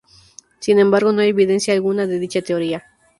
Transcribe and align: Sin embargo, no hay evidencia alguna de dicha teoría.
Sin 0.59 0.79
embargo, 0.79 1.11
no 1.11 1.21
hay 1.21 1.29
evidencia 1.29 1.75
alguna 1.75 2.07
de 2.07 2.17
dicha 2.17 2.41
teoría. 2.41 2.83